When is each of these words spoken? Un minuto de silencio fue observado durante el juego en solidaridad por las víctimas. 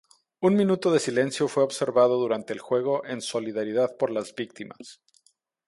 Un 0.39 0.55
minuto 0.55 0.91
de 0.91 0.97
silencio 0.97 1.47
fue 1.47 1.61
observado 1.63 2.17
durante 2.17 2.53
el 2.53 2.59
juego 2.59 3.05
en 3.05 3.21
solidaridad 3.21 3.97
por 3.97 4.09
las 4.09 4.33
víctimas. 4.33 4.99